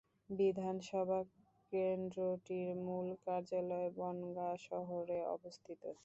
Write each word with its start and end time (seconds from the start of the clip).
বিধানসভা 0.31 1.19
কেন্দ্রটির 1.71 2.69
মূল 2.85 3.07
কার্যালয় 3.25 3.89
বনগাঁ 3.97 4.55
শহরে 4.67 5.17
অবস্থিত। 5.35 5.81